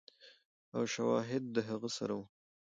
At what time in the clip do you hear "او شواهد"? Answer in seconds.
0.75-1.43